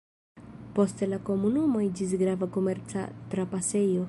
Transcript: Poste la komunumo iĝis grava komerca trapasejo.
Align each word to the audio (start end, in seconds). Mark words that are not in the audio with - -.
Poste 0.77 1.09
la 1.11 1.19
komunumo 1.27 1.83
iĝis 1.89 2.17
grava 2.23 2.51
komerca 2.57 3.09
trapasejo. 3.35 3.99